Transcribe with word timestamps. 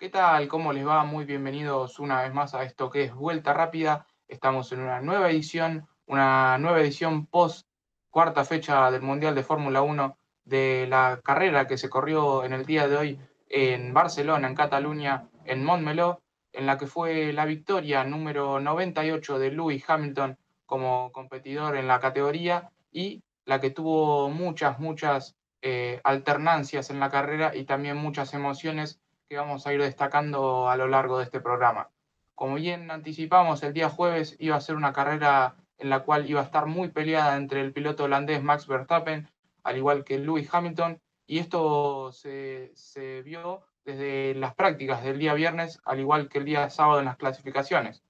¿Qué 0.00 0.08
tal? 0.08 0.48
¿Cómo 0.48 0.72
les 0.72 0.86
va? 0.86 1.04
Muy 1.04 1.26
bienvenidos 1.26 1.98
una 1.98 2.22
vez 2.22 2.32
más 2.32 2.54
a 2.54 2.64
esto 2.64 2.88
que 2.88 3.04
es 3.04 3.14
Vuelta 3.14 3.52
Rápida. 3.52 4.06
Estamos 4.28 4.72
en 4.72 4.80
una 4.80 5.02
nueva 5.02 5.30
edición, 5.30 5.86
una 6.06 6.56
nueva 6.56 6.80
edición 6.80 7.26
post 7.26 7.68
cuarta 8.08 8.46
fecha 8.46 8.90
del 8.90 9.02
Mundial 9.02 9.34
de 9.34 9.42
Fórmula 9.42 9.82
1 9.82 10.16
de 10.46 10.86
la 10.88 11.20
carrera 11.22 11.66
que 11.66 11.76
se 11.76 11.90
corrió 11.90 12.44
en 12.44 12.54
el 12.54 12.64
día 12.64 12.88
de 12.88 12.96
hoy 12.96 13.20
en 13.50 13.92
Barcelona, 13.92 14.48
en 14.48 14.54
Cataluña, 14.54 15.28
en 15.44 15.66
Montmeló, 15.66 16.22
en 16.54 16.64
la 16.64 16.78
que 16.78 16.86
fue 16.86 17.34
la 17.34 17.44
victoria 17.44 18.02
número 18.02 18.58
98 18.58 19.38
de 19.38 19.50
Lewis 19.50 19.84
Hamilton 19.86 20.38
como 20.64 21.12
competidor 21.12 21.76
en 21.76 21.86
la 21.86 22.00
categoría 22.00 22.70
y 22.90 23.22
la 23.44 23.60
que 23.60 23.68
tuvo 23.68 24.30
muchas, 24.30 24.78
muchas 24.78 25.36
eh, 25.60 26.00
alternancias 26.04 26.88
en 26.88 27.00
la 27.00 27.10
carrera 27.10 27.54
y 27.54 27.64
también 27.64 27.98
muchas 27.98 28.32
emociones 28.32 28.98
que 29.30 29.36
vamos 29.36 29.64
a 29.64 29.72
ir 29.72 29.80
destacando 29.80 30.68
a 30.68 30.76
lo 30.76 30.88
largo 30.88 31.18
de 31.18 31.24
este 31.24 31.40
programa. 31.40 31.88
Como 32.34 32.56
bien 32.56 32.90
anticipamos, 32.90 33.62
el 33.62 33.72
día 33.72 33.88
jueves 33.88 34.34
iba 34.40 34.56
a 34.56 34.60
ser 34.60 34.74
una 34.74 34.92
carrera 34.92 35.54
en 35.78 35.88
la 35.88 36.00
cual 36.00 36.28
iba 36.28 36.40
a 36.40 36.44
estar 36.44 36.66
muy 36.66 36.88
peleada 36.88 37.36
entre 37.36 37.60
el 37.60 37.72
piloto 37.72 38.04
holandés 38.04 38.42
Max 38.42 38.66
Verstappen, 38.66 39.28
al 39.62 39.76
igual 39.76 40.02
que 40.02 40.18
Lewis 40.18 40.52
Hamilton, 40.52 41.00
y 41.28 41.38
esto 41.38 42.10
se, 42.10 42.72
se 42.74 43.22
vio 43.22 43.62
desde 43.84 44.34
las 44.34 44.56
prácticas 44.56 45.04
del 45.04 45.20
día 45.20 45.34
viernes, 45.34 45.80
al 45.84 46.00
igual 46.00 46.28
que 46.28 46.38
el 46.38 46.44
día 46.44 46.68
sábado 46.68 46.98
en 46.98 47.04
las 47.04 47.16
clasificaciones. 47.16 48.02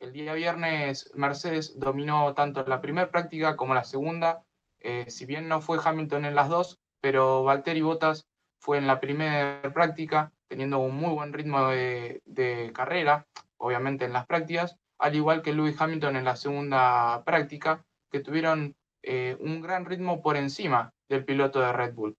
El 0.00 0.12
día 0.12 0.34
viernes 0.34 1.10
Mercedes 1.14 1.80
dominó 1.80 2.34
tanto 2.34 2.62
la 2.66 2.82
primera 2.82 3.10
práctica 3.10 3.56
como 3.56 3.72
la 3.72 3.84
segunda, 3.84 4.42
eh, 4.80 5.06
si 5.08 5.24
bien 5.24 5.48
no 5.48 5.62
fue 5.62 5.78
Hamilton 5.82 6.26
en 6.26 6.34
las 6.34 6.50
dos, 6.50 6.78
pero 7.00 7.42
Valtteri 7.42 7.80
Bottas 7.80 8.26
fue 8.58 8.76
en 8.76 8.86
la 8.86 9.00
primera 9.00 9.60
práctica, 9.74 10.30
teniendo 10.52 10.80
un 10.80 10.94
muy 10.94 11.14
buen 11.14 11.32
ritmo 11.32 11.68
de, 11.68 12.70
carrera, 12.74 13.26
obviamente 13.56 14.04
en 14.04 14.12
las 14.12 14.26
prácticas, 14.26 14.76
al 14.98 15.16
igual 15.16 15.40
que 15.40 15.54
Lewis 15.54 15.80
Hamilton 15.80 16.16
en 16.16 16.26
la 16.26 16.36
segunda 16.36 17.22
práctica, 17.24 17.82
que 18.10 18.20
tuvieron 18.20 18.76
eh, 19.02 19.34
un 19.40 19.62
gran 19.62 19.86
ritmo 19.86 20.20
por 20.20 20.36
encima 20.36 20.92
del 21.08 21.24
piloto 21.24 21.58
de 21.58 21.72
Red 21.72 21.94
Bull. 21.94 22.18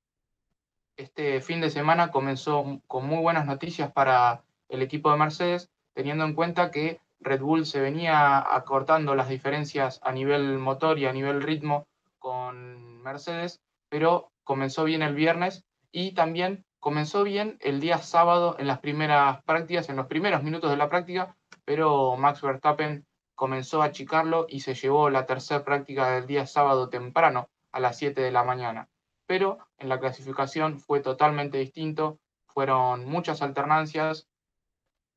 Este 0.98 1.42
fin 1.42 1.62
de 1.62 1.70
semana 1.70 2.10
comenzó 2.10 2.82
con 2.88 3.06
muy 3.06 3.20
buenas 3.20 3.46
noticias 3.46 3.92
para 3.92 4.42
el 4.68 4.82
equipo 4.82 5.12
de 5.12 5.20
Mercedes, 5.20 5.70
teniendo 5.94 6.26
en 6.26 6.34
cuenta 6.34 6.72
que 6.72 7.02
Red 7.20 7.42
Bull 7.42 7.68
se 7.68 7.82
venía 7.82 8.40
acortando 8.56 9.14
las 9.14 9.30
diferencias 9.30 10.00
a 10.02 10.12
nivel 10.12 10.58
motor 10.58 10.98
y 10.98 11.06
a 11.06 11.14
nivel 11.14 11.44
ritmo 11.44 11.86
con 12.18 13.00
Mercedes, 13.04 13.62
pero 13.90 14.32
comenzó 14.44 14.86
bien 14.86 15.04
el 15.04 15.14
viernes 15.14 15.66
y 15.92 16.14
también 16.14 16.66
comenzó 16.84 17.24
bien 17.24 17.58
el 17.62 17.80
día 17.80 18.00
sábado 18.00 18.58
en 18.60 18.68
las 18.68 18.80
primeras 18.80 19.42
prácticas, 19.44 19.88
en 19.88 19.96
los 19.96 20.08
primeros 20.08 20.44
minutos 20.44 20.70
de 20.70 20.76
la 20.76 20.90
práctica, 20.90 21.34
pero 21.64 22.18
Max 22.18 22.42
Verstappen 22.42 23.06
comenzó 23.36 23.82
a 23.82 23.86
achicarlo 23.86 24.48
y 24.50 24.60
se 24.60 24.76
llevó 24.76 25.10
la 25.10 25.26
tercera 25.26 25.64
práctica 25.64 26.10
del 26.10 26.28
día 26.28 26.46
sábado 26.46 26.90
temprano 26.90 27.48
a 27.72 27.80
las 27.80 27.98
7 27.98 28.20
de 28.20 28.32
la 28.32 28.44
mañana. 28.44 28.90
Pero 29.26 29.60
en 29.78 29.88
la 29.88 30.02
clasificación 30.02 30.78
fue 30.78 31.00
totalmente 31.00 31.58
distinto, 31.58 32.20
fueron 32.48 33.06
muchas 33.06 33.42
alternancias, 33.42 34.28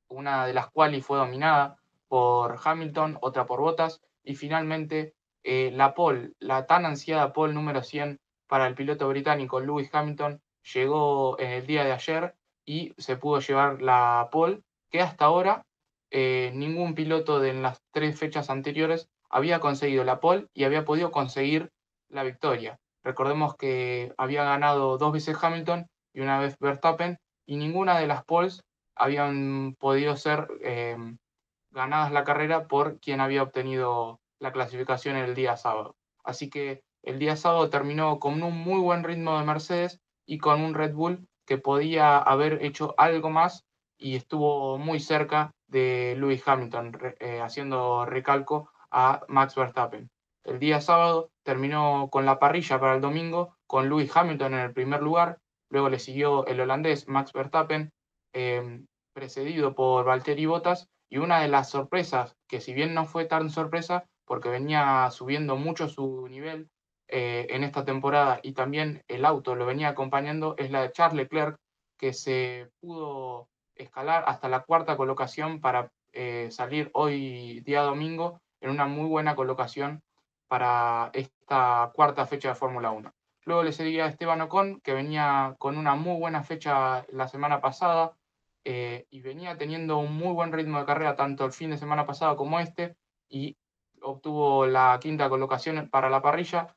una 0.06 0.46
de 0.46 0.54
las 0.54 0.70
cuales 0.70 1.04
fue 1.04 1.18
dominada 1.18 1.80
por 2.06 2.60
Hamilton, 2.62 3.18
otra 3.22 3.44
por 3.46 3.60
Bottas 3.60 4.00
y 4.22 4.36
finalmente 4.36 5.16
eh, 5.42 5.72
la 5.72 5.94
pole, 5.94 6.30
la 6.38 6.66
tan 6.66 6.86
ansiada 6.86 7.32
pole 7.32 7.54
número 7.54 7.82
100 7.82 8.20
para 8.46 8.68
el 8.68 8.76
piloto 8.76 9.08
británico 9.08 9.58
Lewis 9.58 9.92
Hamilton 9.92 10.40
llegó 10.74 11.38
en 11.38 11.50
el 11.50 11.66
día 11.66 11.84
de 11.84 11.92
ayer 11.92 12.34
y 12.64 12.92
se 12.98 13.16
pudo 13.16 13.40
llevar 13.40 13.82
la 13.82 14.28
pole, 14.30 14.62
que 14.90 15.00
hasta 15.00 15.26
ahora 15.26 15.64
eh, 16.10 16.50
ningún 16.54 16.94
piloto 16.94 17.40
de 17.40 17.54
las 17.54 17.82
tres 17.92 18.18
fechas 18.18 18.50
anteriores 18.50 19.08
había 19.28 19.60
conseguido 19.60 20.04
la 20.04 20.20
pole 20.20 20.46
y 20.54 20.64
había 20.64 20.84
podido 20.84 21.10
conseguir 21.10 21.70
la 22.08 22.22
victoria. 22.22 22.78
Recordemos 23.02 23.56
que 23.56 24.12
había 24.16 24.44
ganado 24.44 24.98
dos 24.98 25.12
veces 25.12 25.36
Hamilton 25.40 25.86
y 26.12 26.20
una 26.20 26.40
vez 26.40 26.56
Verstappen 26.58 27.18
y 27.46 27.56
ninguna 27.56 27.98
de 27.98 28.06
las 28.06 28.24
poles 28.24 28.64
habían 28.94 29.76
podido 29.78 30.16
ser 30.16 30.48
eh, 30.62 30.96
ganadas 31.70 32.12
la 32.12 32.24
carrera 32.24 32.66
por 32.66 32.98
quien 33.00 33.20
había 33.20 33.42
obtenido 33.42 34.20
la 34.40 34.52
clasificación 34.52 35.16
el 35.16 35.34
día 35.34 35.56
sábado. 35.56 35.94
Así 36.24 36.50
que 36.50 36.82
el 37.02 37.18
día 37.18 37.36
sábado 37.36 37.70
terminó 37.70 38.18
con 38.18 38.42
un 38.42 38.56
muy 38.56 38.80
buen 38.80 39.04
ritmo 39.04 39.38
de 39.38 39.44
Mercedes 39.44 40.00
y 40.26 40.38
con 40.38 40.60
un 40.60 40.74
Red 40.74 40.94
Bull 40.94 41.26
que 41.46 41.58
podía 41.58 42.18
haber 42.18 42.64
hecho 42.64 42.94
algo 42.98 43.30
más 43.30 43.64
y 43.96 44.16
estuvo 44.16 44.76
muy 44.76 45.00
cerca 45.00 45.54
de 45.68 46.14
Lewis 46.18 46.46
Hamilton, 46.46 46.92
eh, 47.20 47.40
haciendo 47.40 48.04
recalco 48.04 48.70
a 48.90 49.22
Max 49.28 49.54
Verstappen. 49.54 50.10
El 50.44 50.58
día 50.58 50.80
sábado 50.80 51.30
terminó 51.42 52.08
con 52.10 52.26
la 52.26 52.38
parrilla 52.38 52.78
para 52.78 52.94
el 52.94 53.00
domingo, 53.00 53.56
con 53.66 53.88
Lewis 53.88 54.14
Hamilton 54.14 54.54
en 54.54 54.60
el 54.60 54.72
primer 54.72 55.02
lugar, 55.02 55.38
luego 55.70 55.88
le 55.88 55.98
siguió 55.98 56.46
el 56.46 56.60
holandés 56.60 57.08
Max 57.08 57.32
Verstappen, 57.32 57.92
eh, 58.32 58.84
precedido 59.12 59.74
por 59.74 60.04
Valtteri 60.04 60.46
Bottas, 60.46 60.88
y 61.08 61.18
una 61.18 61.40
de 61.40 61.48
las 61.48 61.70
sorpresas, 61.70 62.36
que 62.48 62.60
si 62.60 62.74
bien 62.74 62.94
no 62.94 63.06
fue 63.06 63.24
tan 63.24 63.50
sorpresa, 63.50 64.06
porque 64.24 64.48
venía 64.48 65.08
subiendo 65.10 65.56
mucho 65.56 65.88
su 65.88 66.28
nivel 66.28 66.68
eh, 67.08 67.46
en 67.50 67.64
esta 67.64 67.84
temporada 67.84 68.40
y 68.42 68.52
también 68.52 69.02
el 69.08 69.24
auto 69.24 69.54
lo 69.54 69.66
venía 69.66 69.88
acompañando, 69.88 70.54
es 70.58 70.70
la 70.70 70.82
de 70.82 70.92
Charles 70.92 71.16
Leclerc, 71.16 71.58
que 71.96 72.12
se 72.12 72.70
pudo 72.80 73.48
escalar 73.74 74.24
hasta 74.26 74.48
la 74.48 74.60
cuarta 74.60 74.96
colocación 74.96 75.60
para 75.60 75.90
eh, 76.12 76.48
salir 76.50 76.90
hoy 76.94 77.60
día 77.60 77.82
domingo 77.82 78.40
en 78.60 78.70
una 78.70 78.86
muy 78.86 79.06
buena 79.06 79.36
colocación 79.36 80.02
para 80.48 81.10
esta 81.12 81.92
cuarta 81.94 82.26
fecha 82.26 82.48
de 82.48 82.54
Fórmula 82.54 82.90
1. 82.90 83.12
Luego 83.44 83.62
le 83.62 83.72
seguía 83.72 84.06
Esteban 84.06 84.40
Ocon, 84.40 84.80
que 84.80 84.92
venía 84.92 85.54
con 85.58 85.76
una 85.78 85.94
muy 85.94 86.18
buena 86.18 86.42
fecha 86.42 87.06
la 87.10 87.28
semana 87.28 87.60
pasada 87.60 88.16
eh, 88.64 89.06
y 89.10 89.20
venía 89.20 89.56
teniendo 89.56 89.98
un 89.98 90.16
muy 90.16 90.32
buen 90.32 90.52
ritmo 90.52 90.80
de 90.80 90.86
carrera 90.86 91.14
tanto 91.14 91.44
el 91.44 91.52
fin 91.52 91.70
de 91.70 91.78
semana 91.78 92.06
pasado 92.06 92.34
como 92.36 92.58
este 92.58 92.96
y 93.28 93.56
obtuvo 94.02 94.66
la 94.66 94.98
quinta 95.00 95.28
colocación 95.28 95.88
para 95.88 96.10
la 96.10 96.22
parrilla. 96.22 96.74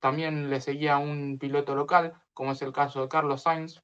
También 0.00 0.50
le 0.50 0.60
seguía 0.60 0.98
un 0.98 1.38
piloto 1.38 1.74
local, 1.74 2.14
como 2.32 2.52
es 2.52 2.62
el 2.62 2.72
caso 2.72 3.02
de 3.02 3.08
Carlos 3.08 3.42
Sainz, 3.42 3.82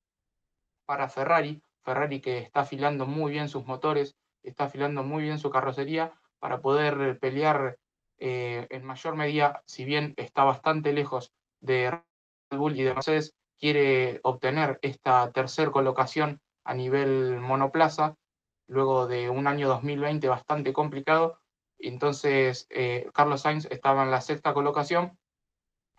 para 0.86 1.08
Ferrari. 1.08 1.62
Ferrari 1.82 2.20
que 2.20 2.38
está 2.38 2.60
afilando 2.60 3.06
muy 3.06 3.32
bien 3.32 3.48
sus 3.48 3.66
motores, 3.66 4.16
está 4.42 4.64
afilando 4.64 5.02
muy 5.02 5.22
bien 5.22 5.38
su 5.38 5.50
carrocería 5.50 6.12
para 6.38 6.60
poder 6.60 7.18
pelear 7.18 7.78
eh, 8.18 8.66
en 8.70 8.84
mayor 8.84 9.16
medida, 9.16 9.62
si 9.66 9.84
bien 9.84 10.14
está 10.16 10.44
bastante 10.44 10.92
lejos 10.92 11.32
de 11.60 11.90
Red 11.90 12.58
Bull 12.58 12.78
y 12.78 12.82
de 12.82 12.94
Mercedes, 12.94 13.34
quiere 13.58 14.20
obtener 14.22 14.78
esta 14.82 15.32
tercera 15.32 15.70
colocación 15.70 16.40
a 16.64 16.74
nivel 16.74 17.40
monoplaza, 17.40 18.16
luego 18.66 19.06
de 19.06 19.30
un 19.30 19.46
año 19.46 19.68
2020 19.68 20.28
bastante 20.28 20.72
complicado. 20.72 21.38
Entonces, 21.78 22.66
eh, 22.70 23.10
Carlos 23.12 23.42
Sainz 23.42 23.66
estaba 23.70 24.04
en 24.04 24.10
la 24.10 24.20
sexta 24.20 24.54
colocación 24.54 25.18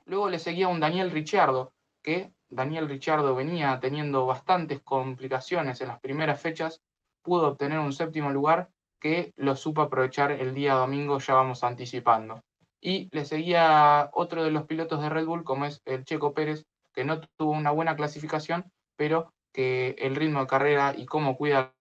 Luego 0.05 0.29
le 0.29 0.39
seguía 0.39 0.67
un 0.67 0.79
Daniel 0.79 1.11
Ricciardo, 1.11 1.73
que 2.03 2.31
Daniel 2.49 2.88
Ricciardo 2.88 3.35
venía 3.35 3.79
teniendo 3.79 4.25
bastantes 4.25 4.81
complicaciones 4.81 5.81
en 5.81 5.88
las 5.88 5.99
primeras 5.99 6.39
fechas, 6.39 6.81
pudo 7.23 7.47
obtener 7.49 7.79
un 7.79 7.91
séptimo 7.91 8.29
lugar 8.31 8.69
que 8.99 9.33
lo 9.35 9.55
supo 9.55 9.81
aprovechar 9.81 10.31
el 10.31 10.53
día 10.53 10.75
domingo, 10.75 11.19
ya 11.19 11.33
vamos 11.33 11.63
anticipando. 11.63 12.41
Y 12.79 13.09
le 13.11 13.25
seguía 13.25 14.09
otro 14.13 14.43
de 14.43 14.51
los 14.51 14.66
pilotos 14.66 15.01
de 15.01 15.09
Red 15.09 15.25
Bull, 15.25 15.43
como 15.43 15.66
es 15.66 15.81
el 15.85 16.05
Checo 16.05 16.33
Pérez, 16.33 16.66
que 16.93 17.03
no 17.03 17.19
tuvo 17.37 17.51
una 17.51 17.72
buena 17.72 17.95
clasificación, 17.95 18.72
pero 18.95 19.33
que 19.51 19.95
el 19.97 20.16
ritmo 20.16 20.41
de 20.41 20.47
carrera 20.47 20.93
y 20.95 21.05
cómo 21.05 21.35
cuida 21.35 21.73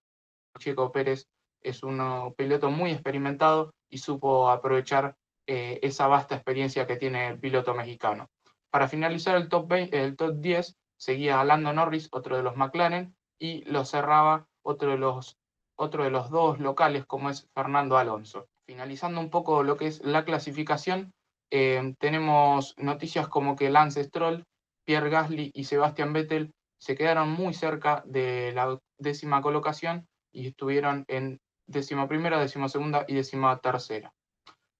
Checo 0.57 0.91
Pérez 0.91 1.27
es 1.61 1.83
un 1.83 2.33
piloto 2.35 2.71
muy 2.71 2.91
experimentado 2.91 3.73
y 3.89 3.99
supo 3.99 4.49
aprovechar 4.49 5.15
eh, 5.47 5.79
esa 5.83 6.07
vasta 6.07 6.35
experiencia 6.35 6.87
que 6.87 6.97
tiene 6.97 7.27
el 7.27 7.39
piloto 7.39 7.73
mexicano. 7.73 8.29
Para 8.71 8.87
finalizar 8.87 9.35
el 9.35 9.47
top, 9.47 9.71
el 9.73 10.15
top 10.15 10.39
10 10.39 10.75
seguía 10.97 11.43
Lando 11.43 11.71
Norris, 11.71 12.09
otro 12.11 12.35
de 12.35 12.43
los 12.43 12.55
McLaren, 12.55 13.15
y 13.39 13.63
lo 13.65 13.85
cerraba 13.85 14.47
otro 14.63 14.91
de 14.91 14.97
los, 14.97 15.37
otro 15.77 16.03
de 16.03 16.09
los 16.09 16.29
dos 16.29 16.59
locales 16.59 17.05
como 17.05 17.29
es 17.29 17.47
Fernando 17.53 17.97
Alonso. 17.97 18.47
Finalizando 18.65 19.21
un 19.21 19.29
poco 19.29 19.61
lo 19.61 19.77
que 19.77 19.87
es 19.87 20.03
la 20.03 20.25
clasificación, 20.25 21.13
eh, 21.51 21.93
tenemos 21.99 22.73
noticias 22.77 23.27
como 23.27 23.55
que 23.55 23.69
Lance 23.69 24.03
Stroll, 24.03 24.45
Pierre 24.83 25.09
Gasly 25.09 25.51
y 25.53 25.65
Sebastian 25.65 26.11
Vettel 26.13 26.53
se 26.79 26.95
quedaron 26.95 27.29
muy 27.29 27.53
cerca 27.53 28.03
de 28.05 28.51
la 28.53 28.79
décima 28.97 29.41
colocación 29.41 30.07
y 30.31 30.47
estuvieron 30.47 31.05
en 31.07 31.39
décima 31.67 32.07
primera, 32.07 32.39
décima 32.39 32.67
segunda 32.67 33.05
y 33.07 33.13
décima 33.13 33.57
tercera 33.59 34.11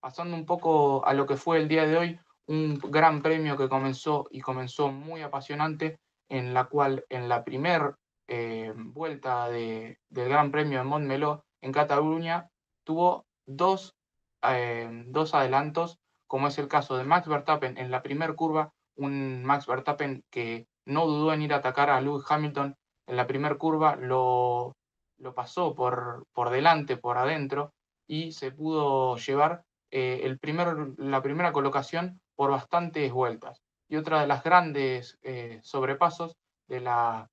pasando 0.05 0.37
un 0.37 0.45
poco 0.45 1.03
a 1.03 1.15
lo 1.15 1.25
que 1.25 1.35
fue 1.35 1.57
el 1.57 1.67
día 1.67 1.87
de 1.87 1.97
hoy, 1.97 2.19
un 2.45 2.75
gran 2.75 3.23
premio 3.23 3.57
que 3.57 3.67
comenzó 3.67 4.27
y 4.29 4.39
comenzó 4.39 4.91
muy 4.91 5.23
apasionante, 5.23 5.97
en 6.29 6.53
la 6.53 6.65
cual 6.65 7.03
en 7.09 7.27
la 7.27 7.43
primera 7.43 7.97
eh, 8.27 8.71
vuelta 8.75 9.49
del 9.49 9.97
Gran 10.11 10.51
Premio 10.51 10.77
de 10.77 10.83
Montmeló 10.83 11.43
en 11.59 11.71
Cataluña 11.71 12.51
tuvo 12.83 13.25
dos, 13.47 13.95
eh, 14.43 14.87
dos 15.07 15.33
adelantos, 15.33 15.97
como 16.27 16.49
es 16.49 16.59
el 16.59 16.67
caso 16.67 16.97
de 16.97 17.03
Max 17.03 17.27
Verstappen 17.27 17.75
en 17.79 17.89
la 17.89 18.03
primera 18.03 18.35
curva, 18.35 18.73
un 18.95 19.43
Max 19.43 19.65
Verstappen 19.65 20.23
que 20.29 20.67
no 20.85 21.07
dudó 21.07 21.33
en 21.33 21.41
ir 21.41 21.51
a 21.51 21.57
atacar 21.57 21.89
a 21.89 21.99
Lewis 21.99 22.25
Hamilton 22.29 22.75
en 23.07 23.15
la 23.15 23.25
primera 23.25 23.55
curva, 23.55 23.95
lo, 23.95 24.75
lo 25.17 25.33
pasó 25.33 25.73
por, 25.73 26.27
por 26.31 26.51
delante, 26.51 26.95
por 26.95 27.17
adentro, 27.17 27.73
y 28.07 28.33
se 28.33 28.51
pudo 28.51 29.17
llevar 29.17 29.63
eh, 29.97 30.25
el 30.25 30.37
primer, 30.39 30.75
la 30.97 31.21
primera 31.21 31.53
colocación 31.53 32.19
por 32.35 32.51
bastantes 32.51 33.13
vueltas. 33.13 33.61
Y 33.87 33.95
otra 33.95 34.19
de 34.19 34.27
las 34.27 34.43
grandes 34.43 35.17
sobrepasos 35.61 36.35
de 36.67 36.81
la 36.81 37.29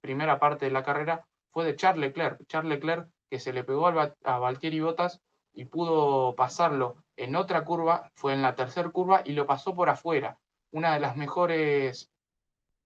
primera 0.00 0.38
parte 0.38 0.66
de 0.66 0.70
la 0.70 0.84
carrera 0.84 1.26
fue 1.50 1.64
de 1.64 1.74
Charles 1.74 2.00
Leclerc. 2.08 2.46
Charles 2.46 2.70
Leclerc 2.70 3.08
que 3.30 3.40
se 3.40 3.52
le 3.52 3.64
pegó 3.64 3.88
a 3.88 4.38
Valtteri 4.38 4.78
Bottas 4.78 5.20
y 5.52 5.64
pudo 5.64 6.36
pasarlo 6.36 7.02
en 7.16 7.34
otra 7.34 7.64
curva, 7.64 8.10
fue 8.14 8.32
en 8.32 8.42
la 8.42 8.54
tercera 8.54 8.90
curva 8.90 9.22
y 9.24 9.32
lo 9.32 9.46
pasó 9.46 9.74
por 9.74 9.88
afuera. 9.88 10.38
Una 10.70 10.94
de 10.94 11.00
las 11.00 11.16
mejores 11.16 12.12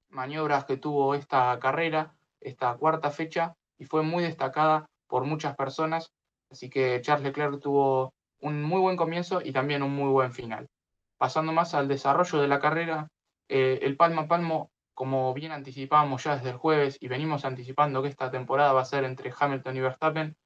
maniobras 0.08 0.64
que 0.64 0.78
tuvo 0.78 1.14
esta 1.14 1.58
carrera, 1.58 2.14
esta 2.40 2.74
cuarta 2.76 3.10
fecha, 3.10 3.56
y 3.78 3.84
fue 3.84 4.02
muy 4.02 4.22
destacada 4.22 4.86
por 5.06 5.24
muchas 5.24 5.54
personas. 5.54 6.12
Así 6.50 6.70
que 6.70 7.00
Charles 7.02 7.24
Leclerc 7.24 7.60
tuvo 7.60 8.14
un 8.40 8.62
muy 8.62 8.80
buen 8.80 8.96
comienzo 8.96 9.40
y 9.42 9.52
también 9.52 9.82
un 9.82 9.94
muy 9.94 10.10
buen 10.10 10.32
final. 10.32 10.68
Pasando 11.18 11.52
más 11.52 11.74
al 11.74 11.88
desarrollo 11.88 12.40
de 12.40 12.48
la 12.48 12.60
carrera, 12.60 13.08
eh, 13.48 13.80
el 13.82 13.96
palmo 13.96 14.22
a 14.22 14.28
palmo 14.28 14.70
como 14.94 15.32
bien 15.32 15.52
anticipábamos 15.52 16.24
ya 16.24 16.36
desde 16.36 16.50
el 16.50 16.56
jueves 16.56 16.98
y 17.00 17.06
venimos 17.06 17.44
anticipando 17.44 18.02
que 18.02 18.08
esta 18.08 18.32
temporada 18.32 18.72
va 18.72 18.80
a 18.80 18.84
ser 18.84 19.04
entre 19.04 19.32
Hamilton 19.38 19.76
y 19.76 19.80
Verstappen, 19.80 20.36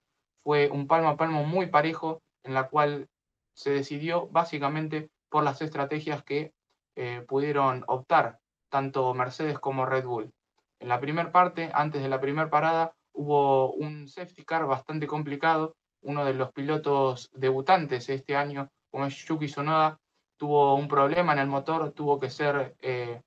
fue 0.44 0.69
un 0.71 0.87
palmo 0.87 1.09
a 1.09 1.17
palmo 1.17 1.44
muy 1.44 1.67
parejo 1.67 2.23
en 2.43 2.53
la 2.55 2.69
cual 2.69 3.09
se 3.55 3.71
decidió 3.71 4.29
básicamente 4.29 5.11
por 5.31 5.45
las 5.45 5.62
estrategias 5.62 6.23
que 6.23 6.53
eh, 6.97 7.25
pudieron 7.27 7.85
optar 7.87 8.41
tanto 8.71 9.15
Mercedes 9.15 9.59
como 9.59 9.87
Red 9.87 10.05
Bull. 10.05 10.33
En 10.81 10.88
la 10.88 11.00
primera 11.00 11.33
parte, 11.33 11.71
antes 11.73 12.03
de 12.03 12.09
la 12.09 12.21
primera 12.21 12.50
parada, 12.50 12.95
hubo 13.12 13.73
un 13.73 14.09
safety 14.09 14.45
car 14.45 14.67
bastante 14.67 15.06
complicado. 15.06 15.77
Uno 16.02 16.25
de 16.25 16.34
los 16.34 16.52
pilotos 16.52 17.31
debutantes 17.34 18.08
este 18.08 18.37
año, 18.37 18.69
como 18.90 19.06
es 19.06 19.16
Yuki 19.25 19.49
Sonoda, 19.49 19.99
tuvo 20.37 20.75
un 20.75 20.88
problema 20.88 21.32
en 21.32 21.38
el 21.38 21.46
motor, 21.46 21.93
tuvo 21.93 22.19
que 22.19 22.31
ser 22.31 22.75
eh, 22.81 23.20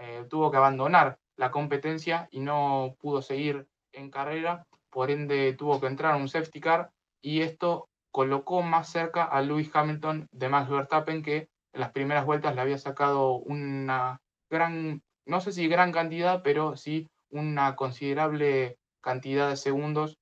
eh, 0.00 0.24
tuvo 0.30 0.50
que 0.50 0.56
abandonar 0.56 1.18
la 1.36 1.50
competencia 1.50 2.28
y 2.30 2.40
no 2.40 2.94
pudo 3.00 3.20
seguir 3.20 3.66
en 3.92 4.10
carrera, 4.10 4.66
por 4.90 5.10
ende 5.10 5.54
tuvo 5.54 5.80
que 5.80 5.86
entrar 5.86 6.14
a 6.14 6.16
un 6.16 6.28
safety 6.28 6.60
car 6.60 6.90
y 7.20 7.42
esto 7.42 7.88
colocó 8.10 8.62
más 8.62 8.88
cerca 8.90 9.24
a 9.24 9.42
Lewis 9.42 9.70
Hamilton 9.74 10.28
de 10.30 10.48
Max 10.48 10.70
Verstappen 10.70 11.22
que 11.22 11.48
en 11.72 11.80
las 11.80 11.90
primeras 11.90 12.26
vueltas 12.26 12.54
le 12.54 12.60
había 12.60 12.78
sacado 12.78 13.32
una 13.32 14.20
gran, 14.48 15.02
no 15.26 15.40
sé 15.40 15.52
si 15.52 15.68
gran 15.68 15.92
cantidad, 15.92 16.42
pero 16.42 16.76
sí 16.76 17.08
una 17.30 17.76
considerable 17.76 18.78
cantidad 19.00 19.48
de 19.50 19.56
segundos 19.56 20.16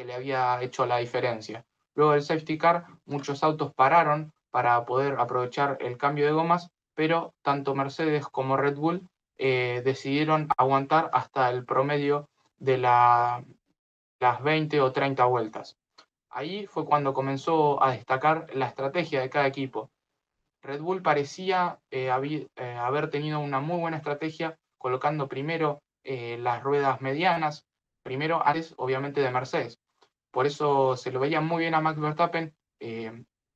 que 0.00 0.06
le 0.06 0.14
había 0.14 0.62
hecho 0.62 0.86
la 0.86 0.96
diferencia. 0.96 1.66
Luego 1.94 2.12
del 2.12 2.22
safety 2.22 2.56
car, 2.56 2.86
muchos 3.04 3.42
autos 3.42 3.74
pararon 3.74 4.32
para 4.50 4.82
poder 4.86 5.20
aprovechar 5.20 5.76
el 5.82 5.98
cambio 5.98 6.24
de 6.24 6.32
gomas 6.32 6.70
pero 6.94 7.34
tanto 7.42 7.74
Mercedes 7.74 8.26
como 8.26 8.56
Red 8.56 8.76
Bull 8.76 9.08
eh, 9.36 9.82
decidieron 9.84 10.48
aguantar 10.56 11.10
hasta 11.12 11.50
el 11.50 11.66
promedio 11.66 12.28
de 12.58 12.78
las 12.78 14.42
20 14.42 14.80
o 14.80 14.90
30 14.90 15.24
vueltas. 15.26 15.76
Ahí 16.30 16.66
fue 16.66 16.84
cuando 16.84 17.14
comenzó 17.14 17.82
a 17.82 17.92
destacar 17.92 18.54
la 18.54 18.66
estrategia 18.66 19.20
de 19.20 19.30
cada 19.30 19.46
equipo. 19.46 19.90
Red 20.62 20.80
Bull 20.80 21.02
parecía 21.02 21.78
eh, 21.90 22.10
eh, 22.56 22.76
haber 22.78 23.10
tenido 23.10 23.40
una 23.40 23.60
muy 23.60 23.78
buena 23.80 23.98
estrategia 23.98 24.58
colocando 24.78 25.28
primero 25.28 25.82
las 26.02 26.62
ruedas 26.62 27.02
medianas, 27.02 27.66
primero 28.02 28.42
antes 28.46 28.72
obviamente 28.78 29.20
de 29.20 29.30
Mercedes. 29.30 29.78
Por 30.30 30.46
eso 30.46 30.96
se 30.96 31.10
lo 31.10 31.20
veía 31.20 31.40
muy 31.40 31.60
bien 31.60 31.74
a 31.74 31.80
Max 31.80 32.00
Verstappen, 32.00 32.54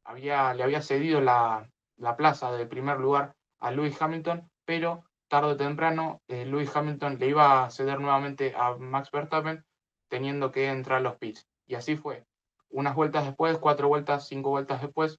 había, 0.05 0.55
le 0.55 0.63
había 0.63 0.83
cedido 0.83 1.21
la, 1.21 1.71
la 1.97 2.17
plaza 2.17 2.53
del 2.53 2.69
primer 2.69 3.01
lugar 3.01 3.35
a 3.59 3.71
Lewis 3.71 4.01
Hamilton, 4.01 4.51
pero 4.65 5.05
tarde 5.29 5.53
o 5.53 5.57
temprano 5.57 6.23
eh, 6.29 6.45
Lewis 6.45 6.75
Hamilton 6.75 7.19
le 7.19 7.29
iba 7.29 7.65
a 7.65 7.71
ceder 7.71 8.01
nuevamente 8.01 8.55
a 8.57 8.77
Max 8.77 9.11
Verstappen 9.11 9.65
teniendo 10.09 10.51
que 10.53 10.69
entrar 10.69 10.99
a 10.99 11.03
los 11.03 11.17
pits. 11.17 11.47
Y 11.67 11.75
así 11.75 11.97
fue. 11.97 12.25
Unas 12.69 12.95
vueltas 12.95 13.25
después, 13.25 13.59
cuatro 13.59 13.89
vueltas, 13.89 14.29
cinco 14.29 14.51
vueltas 14.51 14.83
después, 14.83 15.19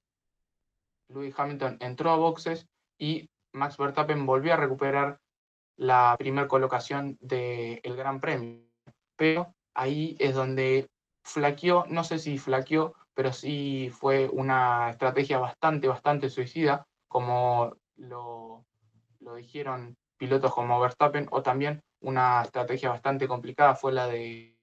Lewis 1.08 1.34
Hamilton 1.36 1.78
entró 1.80 2.10
a 2.10 2.16
boxes 2.16 2.66
y 2.98 3.28
Max 3.52 3.76
Verstappen 3.76 4.26
volvió 4.26 4.54
a 4.54 4.56
recuperar 4.56 5.18
la 5.76 6.14
primera 6.18 6.48
colocación 6.48 7.16
del 7.20 7.96
Gran 7.96 8.20
Premio. 8.20 8.62
Pero 9.16 9.54
ahí 9.74 10.16
es 10.18 10.34
donde 10.34 10.88
flaqueó, 11.26 11.84
no 11.88 12.04
sé 12.04 12.18
si 12.18 12.38
flaqueó 12.38 12.94
pero 13.16 13.32
sí 13.32 13.90
fue 13.90 14.28
una 14.28 14.90
estrategia 14.90 15.38
bastante, 15.38 15.88
bastante 15.88 16.28
suicida, 16.28 16.86
como 17.08 17.74
lo, 17.96 18.66
dijeron 19.36 19.96
pilotos 20.18 20.52
como 20.52 20.78
Verstappen, 20.78 21.26
o 21.30 21.42
también 21.42 21.82
una 22.00 22.42
estrategia 22.42 22.90
bastante 22.90 23.26
complicada 23.26 23.74
fue 23.74 23.94
la 23.94 24.06
de 24.06 24.54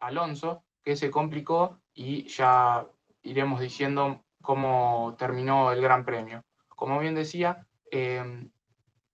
Alonso, 0.00 0.64
que 0.82 0.96
se 0.96 1.10
complicó 1.10 1.80
y 1.94 2.28
ya 2.28 2.86
iremos 3.22 3.58
diciendo 3.58 4.22
cómo 4.42 5.16
terminó 5.18 5.72
el 5.72 5.80
Gran 5.80 6.04
Premio. 6.04 6.42
Como 6.68 6.98
bien 6.98 7.14
decía, 7.14 7.66
em, 7.90 8.50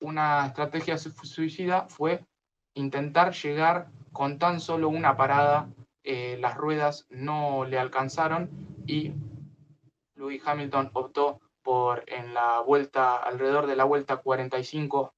una 0.00 0.46
estrategia 0.46 0.98
suicida 0.98 1.86
fue 1.88 2.24
intentar 2.74 3.32
llegar 3.34 3.88
con 4.12 4.40
tan 4.40 4.58
solo 4.58 4.88
una 4.88 5.16
parada 5.16 5.68
eh, 6.02 6.38
las 6.40 6.56
ruedas 6.56 7.06
no 7.10 7.64
le 7.64 7.78
alcanzaron 7.78 8.50
y 8.86 9.12
Louis 10.14 10.42
Hamilton 10.44 10.90
optó 10.94 11.40
por 11.62 12.04
en 12.06 12.34
la 12.34 12.60
vuelta, 12.60 13.16
alrededor 13.16 13.66
de 13.66 13.76
la 13.76 13.84
vuelta 13.84 14.16
45, 14.18 15.14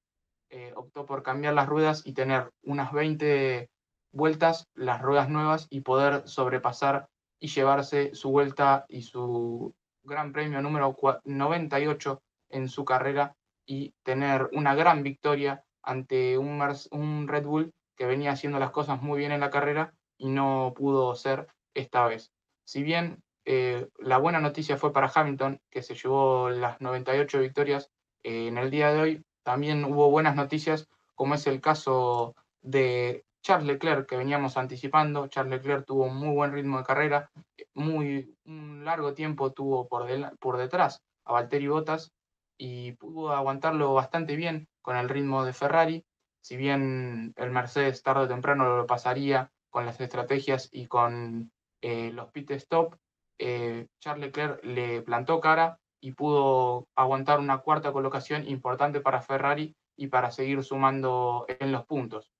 eh, 0.49 0.73
optó 0.75 1.05
por 1.05 1.23
cambiar 1.23 1.53
las 1.53 1.67
ruedas 1.67 2.05
y 2.05 2.13
tener 2.13 2.51
unas 2.63 2.91
20 2.91 3.69
vueltas, 4.11 4.67
las 4.75 5.01
ruedas 5.01 5.29
nuevas 5.29 5.67
y 5.69 5.81
poder 5.81 6.27
sobrepasar 6.27 7.07
y 7.39 7.47
llevarse 7.47 8.13
su 8.13 8.29
vuelta 8.31 8.85
y 8.87 9.01
su 9.01 9.73
gran 10.03 10.31
premio 10.31 10.61
número 10.61 10.95
98 11.23 12.21
en 12.49 12.69
su 12.69 12.85
carrera 12.85 13.35
y 13.65 13.93
tener 14.03 14.49
una 14.53 14.75
gran 14.75 15.01
victoria 15.01 15.63
ante 15.81 16.37
un, 16.37 16.61
un 16.91 17.27
Red 17.27 17.45
Bull 17.45 17.73
que 17.95 18.05
venía 18.05 18.31
haciendo 18.31 18.59
las 18.59 18.71
cosas 18.71 19.01
muy 19.01 19.19
bien 19.19 19.31
en 19.31 19.39
la 19.39 19.49
carrera 19.49 19.93
y 20.17 20.29
no 20.29 20.73
pudo 20.75 21.15
ser 21.15 21.47
esta 21.73 22.07
vez. 22.07 22.31
Si 22.65 22.83
bien 22.83 23.23
eh, 23.45 23.87
la 23.99 24.17
buena 24.17 24.39
noticia 24.39 24.77
fue 24.77 24.93
para 24.93 25.11
Hamilton, 25.13 25.59
que 25.69 25.83
se 25.83 25.95
llevó 25.95 26.49
las 26.49 26.79
98 26.79 27.39
victorias 27.39 27.89
eh, 28.23 28.47
en 28.47 28.57
el 28.57 28.69
día 28.69 28.93
de 28.93 29.01
hoy, 29.01 29.25
también 29.43 29.83
hubo 29.83 30.09
buenas 30.09 30.35
noticias, 30.35 30.87
como 31.15 31.35
es 31.35 31.45
el 31.47 31.59
caso 31.59 32.35
de 32.61 33.25
Charles 33.41 33.67
Leclerc, 33.67 34.07
que 34.07 34.15
veníamos 34.15 34.55
anticipando. 34.55 35.27
Charles 35.27 35.59
Leclerc 35.59 35.85
tuvo 35.85 36.05
un 36.05 36.15
muy 36.15 36.33
buen 36.33 36.53
ritmo 36.53 36.77
de 36.77 36.85
carrera, 36.85 37.29
muy 37.73 38.35
un 38.45 38.85
largo 38.85 39.13
tiempo 39.13 39.51
tuvo 39.51 39.87
por, 39.87 40.07
por 40.39 40.57
detrás 40.57 41.03
a 41.25 41.33
Valtteri 41.33 41.67
Bottas 41.67 42.13
y 42.57 42.93
pudo 42.93 43.31
aguantarlo 43.31 43.93
bastante 43.93 44.35
bien 44.35 44.67
con 44.81 44.95
el 44.95 45.09
ritmo 45.09 45.43
de 45.43 45.53
Ferrari. 45.53 46.05
Si 46.41 46.55
bien 46.55 47.33
el 47.35 47.51
Mercedes 47.51 48.03
tarde 48.03 48.23
o 48.23 48.27
temprano 48.27 48.77
lo 48.77 48.85
pasaría 48.85 49.51
con 49.73 49.87
las 49.87 49.99
estrategias 49.99 50.69
y 50.71 50.85
con 50.85 51.51
eh, 51.81 52.11
los 52.11 52.29
pit 52.29 52.51
stop, 52.51 52.95
eh, 53.39 53.87
Charles 53.99 54.27
Leclerc 54.27 54.63
le 54.63 55.01
plantó 55.01 55.41
cara 55.41 55.79
y 55.99 56.11
pudo 56.11 56.87
aguantar 56.95 57.39
una 57.39 57.57
cuarta 57.57 57.91
colocación 57.91 58.47
importante 58.47 59.01
para 59.01 59.23
Ferrari 59.23 59.75
y 59.97 60.07
para 60.07 60.29
seguir 60.29 60.63
sumando 60.63 61.47
en 61.47 61.71
los 61.71 61.87
puntos. 61.87 62.31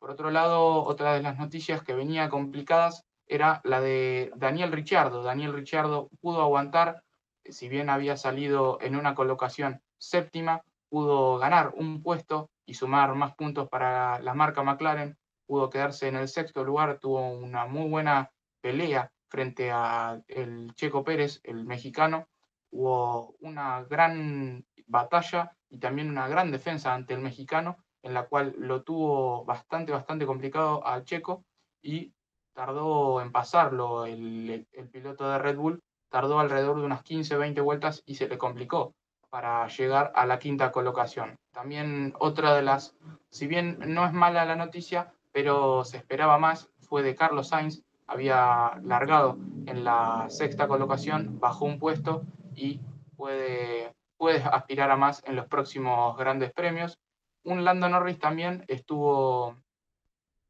Por 0.00 0.10
otro 0.10 0.32
lado, 0.32 0.82
otra 0.82 1.14
de 1.14 1.22
las 1.22 1.38
noticias 1.38 1.84
que 1.84 1.94
venía 1.94 2.28
complicadas 2.28 3.04
era 3.28 3.60
la 3.62 3.80
de 3.80 4.32
Daniel 4.34 4.72
Ricciardo. 4.72 5.22
Daniel 5.22 5.52
Ricciardo 5.52 6.08
pudo 6.20 6.42
aguantar, 6.42 7.04
si 7.44 7.68
bien 7.68 7.88
había 7.88 8.16
salido 8.16 8.78
en 8.80 8.96
una 8.96 9.14
colocación 9.14 9.80
séptima, 9.96 10.62
pudo 10.88 11.38
ganar 11.38 11.72
un 11.76 12.02
puesto 12.02 12.50
y 12.66 12.74
sumar 12.74 13.14
más 13.14 13.36
puntos 13.36 13.68
para 13.68 14.18
la 14.20 14.34
marca 14.34 14.64
McLaren 14.64 15.16
pudo 15.48 15.70
quedarse 15.70 16.08
en 16.08 16.16
el 16.16 16.28
sexto 16.28 16.62
lugar, 16.62 16.98
tuvo 17.00 17.30
una 17.30 17.64
muy 17.64 17.88
buena 17.88 18.30
pelea 18.60 19.10
frente 19.28 19.70
a 19.72 20.20
el 20.28 20.74
Checo 20.74 21.02
Pérez, 21.02 21.40
el 21.42 21.64
mexicano. 21.64 22.28
Hubo 22.70 23.34
una 23.40 23.82
gran 23.84 24.64
batalla 24.86 25.56
y 25.70 25.78
también 25.78 26.10
una 26.10 26.28
gran 26.28 26.50
defensa 26.50 26.92
ante 26.94 27.14
el 27.14 27.20
mexicano 27.20 27.78
en 28.02 28.12
la 28.12 28.26
cual 28.26 28.54
lo 28.58 28.82
tuvo 28.82 29.44
bastante, 29.46 29.90
bastante 29.90 30.26
complicado 30.26 30.86
a 30.86 31.02
Checo 31.02 31.44
y 31.82 32.12
tardó 32.52 33.22
en 33.22 33.32
pasarlo 33.32 34.04
el, 34.04 34.66
el 34.70 34.88
piloto 34.90 35.30
de 35.30 35.38
Red 35.38 35.56
Bull, 35.56 35.80
tardó 36.10 36.40
alrededor 36.40 36.78
de 36.78 36.86
unas 36.86 37.02
15, 37.02 37.36
20 37.36 37.60
vueltas 37.62 38.02
y 38.04 38.16
se 38.16 38.28
le 38.28 38.36
complicó 38.36 38.94
para 39.30 39.66
llegar 39.68 40.12
a 40.14 40.26
la 40.26 40.38
quinta 40.38 40.72
colocación. 40.72 41.36
También 41.52 42.14
otra 42.18 42.54
de 42.54 42.62
las, 42.62 42.96
si 43.30 43.46
bien 43.46 43.78
no 43.86 44.06
es 44.06 44.12
mala 44.12 44.44
la 44.44 44.56
noticia, 44.56 45.14
pero 45.38 45.84
se 45.84 45.98
esperaba 45.98 46.36
más, 46.36 46.68
fue 46.80 47.04
de 47.04 47.14
Carlos 47.14 47.50
Sainz, 47.50 47.84
había 48.08 48.72
largado 48.82 49.38
en 49.66 49.84
la 49.84 50.26
sexta 50.30 50.66
colocación, 50.66 51.38
bajó 51.38 51.64
un 51.64 51.78
puesto 51.78 52.24
y 52.56 52.80
puede, 53.16 53.94
puede 54.16 54.42
aspirar 54.42 54.90
a 54.90 54.96
más 54.96 55.22
en 55.28 55.36
los 55.36 55.46
próximos 55.46 56.18
grandes 56.18 56.52
premios. 56.52 56.98
Un 57.44 57.64
Lando 57.64 57.88
Norris 57.88 58.18
también 58.18 58.64
estuvo 58.66 59.56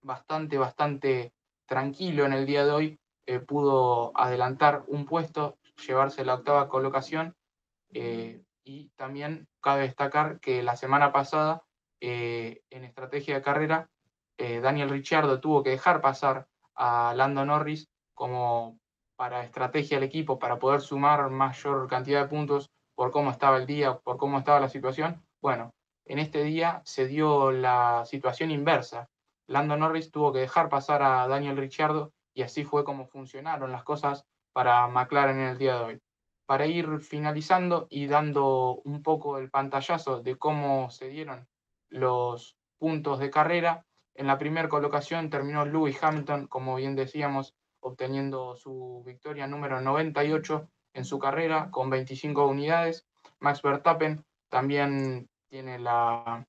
bastante, 0.00 0.56
bastante 0.56 1.34
tranquilo 1.66 2.24
en 2.24 2.32
el 2.32 2.46
día 2.46 2.64
de 2.64 2.70
hoy, 2.70 3.00
eh, 3.26 3.40
pudo 3.40 4.12
adelantar 4.14 4.84
un 4.86 5.04
puesto, 5.04 5.58
llevarse 5.86 6.24
la 6.24 6.32
octava 6.32 6.70
colocación. 6.70 7.36
Eh, 7.92 8.42
y 8.64 8.88
también 8.96 9.48
cabe 9.60 9.82
destacar 9.82 10.40
que 10.40 10.62
la 10.62 10.76
semana 10.76 11.12
pasada, 11.12 11.62
eh, 12.00 12.62
en 12.70 12.84
estrategia 12.84 13.34
de 13.34 13.42
carrera, 13.42 13.90
Daniel 14.38 14.90
Ricciardo 14.90 15.40
tuvo 15.40 15.62
que 15.62 15.70
dejar 15.70 16.00
pasar 16.00 16.46
a 16.74 17.12
Lando 17.14 17.44
Norris 17.44 17.88
como 18.14 18.78
para 19.16 19.42
estrategia 19.42 19.96
del 19.96 20.08
equipo, 20.08 20.38
para 20.38 20.60
poder 20.60 20.80
sumar 20.80 21.28
mayor 21.28 21.88
cantidad 21.88 22.22
de 22.22 22.28
puntos 22.28 22.70
por 22.94 23.10
cómo 23.10 23.30
estaba 23.30 23.56
el 23.56 23.66
día, 23.66 23.98
por 23.98 24.16
cómo 24.16 24.38
estaba 24.38 24.60
la 24.60 24.68
situación. 24.68 25.24
Bueno, 25.40 25.74
en 26.04 26.18
este 26.20 26.44
día 26.44 26.82
se 26.84 27.06
dio 27.06 27.50
la 27.50 28.04
situación 28.06 28.50
inversa. 28.50 29.08
Lando 29.48 29.76
Norris 29.76 30.10
tuvo 30.10 30.32
que 30.32 30.40
dejar 30.40 30.68
pasar 30.68 31.02
a 31.02 31.26
Daniel 31.26 31.56
Ricciardo 31.56 32.12
y 32.32 32.42
así 32.42 32.64
fue 32.64 32.84
como 32.84 33.06
funcionaron 33.06 33.72
las 33.72 33.82
cosas 33.82 34.24
para 34.52 34.86
McLaren 34.86 35.40
en 35.40 35.48
el 35.48 35.58
día 35.58 35.74
de 35.74 35.84
hoy. 35.84 36.00
Para 36.46 36.66
ir 36.66 37.00
finalizando 37.00 37.88
y 37.90 38.06
dando 38.06 38.80
un 38.84 39.02
poco 39.02 39.38
el 39.38 39.50
pantallazo 39.50 40.22
de 40.22 40.36
cómo 40.36 40.90
se 40.90 41.08
dieron 41.08 41.46
los 41.88 42.56
puntos 42.78 43.18
de 43.18 43.30
carrera, 43.30 43.84
en 44.18 44.26
la 44.26 44.36
primera 44.36 44.68
colocación 44.68 45.30
terminó 45.30 45.64
Lewis 45.64 46.02
Hamilton, 46.02 46.48
como 46.48 46.74
bien 46.74 46.96
decíamos, 46.96 47.54
obteniendo 47.78 48.56
su 48.56 49.04
victoria 49.06 49.46
número 49.46 49.80
98 49.80 50.68
en 50.94 51.04
su 51.04 51.20
carrera 51.20 51.70
con 51.70 51.88
25 51.88 52.48
unidades. 52.48 53.06
Max 53.38 53.62
Verstappen 53.62 54.24
también 54.48 55.28
tiene 55.48 55.78
la, 55.78 56.44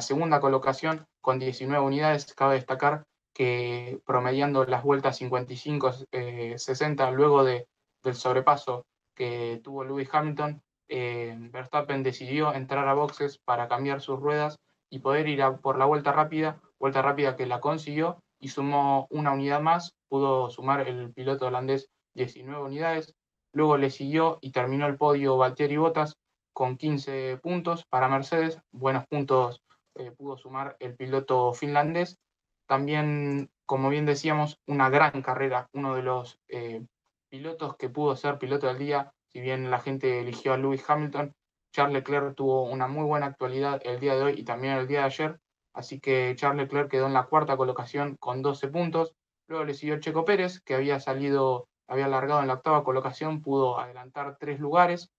segunda 0.00 0.40
colocación 0.40 1.06
con 1.22 1.38
19 1.38 1.82
unidades. 1.82 2.34
Cabe 2.34 2.56
destacar 2.56 3.04
que 3.32 3.98
promediando 4.04 4.66
las 4.66 4.82
vueltas 4.82 5.22
55-60 5.22 6.08
eh, 6.12 7.12
luego 7.12 7.44
de, 7.44 7.66
del 8.02 8.14
sobrepaso 8.14 8.84
que 9.14 9.58
tuvo 9.64 9.84
Lewis 9.84 10.10
Hamilton, 10.12 10.60
eh, 10.88 11.34
Verstappen 11.50 12.02
decidió 12.02 12.52
entrar 12.52 12.86
a 12.88 12.92
boxes 12.92 13.38
para 13.38 13.68
cambiar 13.68 14.02
sus 14.02 14.20
ruedas 14.20 14.58
y 14.90 14.98
poder 14.98 15.28
ir 15.28 15.42
por 15.62 15.78
la 15.78 15.86
vuelta 15.86 16.12
rápida 16.12 16.60
vuelta 16.80 17.02
rápida 17.02 17.36
que 17.36 17.46
la 17.46 17.60
consiguió 17.60 18.22
y 18.40 18.48
sumó 18.48 19.06
una 19.10 19.32
unidad 19.32 19.60
más, 19.60 19.94
pudo 20.08 20.50
sumar 20.50 20.88
el 20.88 21.12
piloto 21.12 21.46
holandés 21.46 21.90
19 22.14 22.64
unidades, 22.64 23.14
luego 23.52 23.76
le 23.76 23.90
siguió 23.90 24.38
y 24.40 24.50
terminó 24.50 24.86
el 24.86 24.96
podio 24.96 25.36
Valtteri 25.36 25.76
Bottas 25.76 26.16
con 26.52 26.76
15 26.76 27.38
puntos 27.42 27.84
para 27.84 28.08
Mercedes, 28.08 28.60
buenos 28.72 29.06
puntos 29.06 29.62
eh, 29.96 30.10
pudo 30.12 30.36
sumar 30.36 30.76
el 30.80 30.96
piloto 30.96 31.52
finlandés, 31.52 32.18
también, 32.66 33.50
como 33.66 33.90
bien 33.90 34.06
decíamos, 34.06 34.58
una 34.66 34.88
gran 34.88 35.22
carrera, 35.22 35.68
uno 35.72 35.94
de 35.94 36.02
los 36.02 36.38
eh, 36.48 36.84
pilotos 37.28 37.76
que 37.76 37.88
pudo 37.88 38.16
ser 38.16 38.38
piloto 38.38 38.66
del 38.66 38.78
día, 38.78 39.12
si 39.28 39.40
bien 39.40 39.70
la 39.70 39.80
gente 39.80 40.20
eligió 40.20 40.52
a 40.52 40.56
Lewis 40.56 40.88
Hamilton, 40.88 41.34
Charles 41.72 41.94
Leclerc 41.94 42.34
tuvo 42.34 42.64
una 42.64 42.88
muy 42.88 43.04
buena 43.04 43.26
actualidad 43.26 43.80
el 43.84 44.00
día 44.00 44.14
de 44.14 44.22
hoy 44.22 44.34
y 44.36 44.44
también 44.44 44.74
el 44.74 44.88
día 44.88 45.00
de 45.00 45.06
ayer, 45.06 45.40
Así 45.72 46.00
que 46.00 46.34
Charles 46.36 46.64
Leclerc 46.64 46.90
quedó 46.90 47.06
en 47.06 47.14
la 47.14 47.26
cuarta 47.26 47.56
colocación 47.56 48.16
con 48.16 48.42
12 48.42 48.68
puntos. 48.68 49.14
Luego 49.48 49.64
le 49.64 49.74
siguió 49.74 50.00
Checo 50.00 50.24
Pérez, 50.24 50.60
que 50.60 50.74
había 50.74 51.00
salido, 51.00 51.68
había 51.88 52.08
largado 52.08 52.40
en 52.40 52.48
la 52.48 52.54
octava 52.54 52.84
colocación, 52.84 53.42
pudo 53.42 53.78
adelantar 53.78 54.36
tres 54.38 54.60
lugares. 54.60 55.10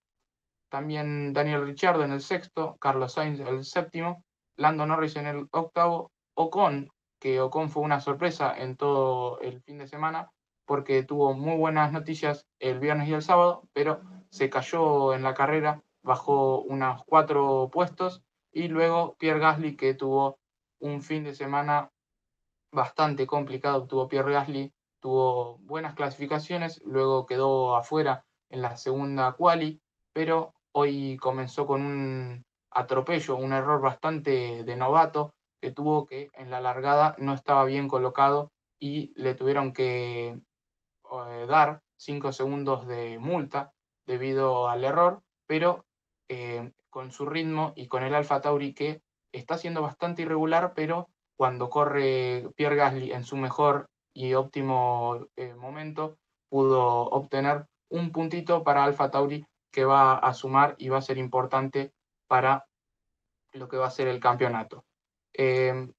También 0.70 1.34
Daniel 1.34 1.66
Ricciardo 1.66 2.04
en 2.04 2.12
el 2.12 2.22
sexto, 2.22 2.78
Carlos 2.80 3.14
Sainz 3.14 3.40
en 3.40 3.48
el 3.48 3.66
séptimo, 3.66 4.24
Lando 4.56 4.86
Norris 4.86 5.16
en 5.16 5.28
el 5.28 5.48
octavo, 5.52 6.12
Ocon, 6.34 6.90
que 7.20 7.42
Ocon 7.42 7.70
fue 7.70 7.84
una 7.84 8.00
sorpresa 8.00 8.54
en 8.58 8.78
todo 8.78 9.40
el 9.42 9.62
fin 9.62 9.78
de 9.80 9.88
semana, 9.88 10.32
porque 10.66 11.04
tuvo 11.04 11.34
muy 11.34 11.58
buenas 11.58 11.92
noticias 11.92 12.46
el 12.60 12.80
viernes 12.80 13.10
y 13.10 13.14
el 13.14 13.22
sábado, 13.22 13.64
pero 13.74 14.02
se 14.30 14.50
cayó 14.50 15.14
en 15.14 15.24
la 15.24 15.34
carrera, 15.34 15.82
bajó 16.04 16.62
unos 16.62 17.04
cuatro 17.06 17.70
puestos, 17.72 18.24
y 18.52 18.68
luego 18.68 19.16
Pierre 19.20 19.40
Gasly, 19.40 19.76
que 19.76 19.94
tuvo 19.94 20.40
un 20.82 21.02
fin 21.02 21.24
de 21.24 21.34
semana 21.34 21.90
bastante 22.72 23.26
complicado. 23.26 23.88
Tuvo 23.88 24.08
Pierre 24.08 24.34
Gasly, 24.34 24.74
tuvo 25.00 25.58
buenas 25.60 25.96
clasificaciones, 25.96 26.82
luego 26.84 27.26
quedó 27.26 27.76
afuera 27.76 28.26
en 28.50 28.62
la 28.62 28.76
segunda 28.78 29.34
quali, 29.34 29.82
pero 30.14 30.54
hoy 30.74 31.18
comenzó 31.18 31.66
con 31.66 31.82
un 31.82 32.46
atropello, 32.72 33.36
un 33.36 33.54
error 33.54 33.82
bastante 33.82 34.64
de 34.64 34.76
novato 34.76 35.34
que 35.62 35.72
tuvo 35.72 36.06
que 36.06 36.30
en 36.34 36.50
la 36.50 36.62
largada 36.62 37.16
no 37.20 37.34
estaba 37.34 37.66
bien 37.66 37.88
colocado 37.88 38.52
y 38.80 39.14
le 39.16 39.36
tuvieron 39.36 39.74
que 39.74 40.30
eh, 40.30 41.46
dar 41.48 41.82
cinco 41.98 42.32
segundos 42.32 42.88
de 42.88 43.20
multa 43.20 43.74
debido 44.08 44.70
al 44.70 44.84
error, 44.84 45.22
pero 45.46 45.86
eh, 46.30 46.72
con 46.90 47.12
su 47.12 47.26
ritmo 47.26 47.74
y 47.76 47.88
con 47.88 48.04
el 48.04 48.16
Alfa 48.16 48.42
Tauri 48.42 48.74
que 48.74 49.02
está 49.32 49.58
siendo 49.58 49.82
bastante 49.82 50.24
irregular, 50.24 50.74
pero 50.76 51.10
cuando 51.38 51.70
corre 51.70 52.50
Pierre 52.56 52.76
Gasly 52.76 53.12
en 53.12 53.24
su 53.24 53.38
mejor 53.38 53.88
y 54.14 54.34
óptimo 54.34 55.28
eh, 55.36 55.54
momento, 55.56 56.18
pudo 56.50 57.10
obtener 57.10 57.66
un 57.90 58.12
puntito 58.12 58.64
para 58.64 58.84
Alfa 58.84 59.10
Tauri 59.10 59.46
que 59.72 59.86
va 59.86 60.18
a 60.18 60.34
sumar 60.34 60.76
y 60.78 60.90
va 60.90 60.98
a 60.98 61.02
ser 61.02 61.18
importante 61.18 61.94
para 62.28 62.66
lo 63.54 63.68
que 63.68 63.78
va 63.78 63.88
a 63.88 63.92
ser 63.92 64.08
el 64.08 64.20
campeonato. 64.20 64.86
Em, 65.34 65.94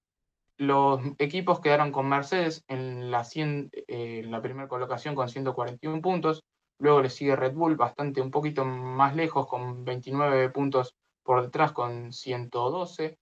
los 0.59 1.01
equipos 1.19 1.61
quedaron 1.61 1.91
con 1.91 2.09
Mercedes 2.09 2.65
en 2.69 3.11
la, 3.11 3.27
eh, 3.35 4.23
la 4.27 4.43
primera 4.43 4.69
colocación 4.69 5.15
con 5.15 5.29
141 5.29 6.01
puntos, 6.01 6.45
luego 6.79 7.01
le 7.01 7.11
sigue 7.11 7.37
Red 7.37 7.55
Bull 7.55 7.77
bastante 7.77 8.21
un 8.21 8.31
poquito 8.31 8.65
más 8.65 9.17
lejos 9.17 9.47
con 9.47 9.85
29 9.85 10.51
puntos 10.51 10.95
por 11.23 11.43
detrás 11.43 11.73
con 11.73 12.12
112, 12.12 13.19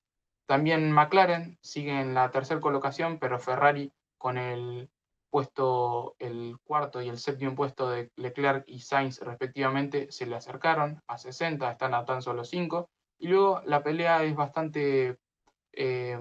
también 0.50 0.90
McLaren 0.90 1.56
sigue 1.62 2.00
en 2.00 2.12
la 2.12 2.32
tercera 2.32 2.60
colocación, 2.60 3.20
pero 3.20 3.38
Ferrari 3.38 3.92
con 4.18 4.36
el 4.36 4.90
puesto, 5.30 6.16
el 6.18 6.56
cuarto 6.64 7.00
y 7.00 7.08
el 7.08 7.18
séptimo 7.18 7.54
puesto 7.54 7.88
de 7.88 8.10
Leclerc 8.16 8.64
y 8.66 8.80
Sainz 8.80 9.20
respectivamente 9.20 10.10
se 10.10 10.26
le 10.26 10.34
acercaron 10.34 11.00
a 11.06 11.18
60, 11.18 11.70
están 11.70 11.94
a 11.94 12.04
tan 12.04 12.20
solo 12.20 12.42
5. 12.42 12.90
Y 13.20 13.28
luego 13.28 13.62
la 13.64 13.84
pelea 13.84 14.24
es 14.24 14.34
bastante 14.34 15.18
eh, 15.72 16.18